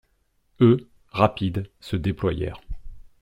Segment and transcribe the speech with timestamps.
[0.61, 2.59] Eux, rapides, se déployèrent.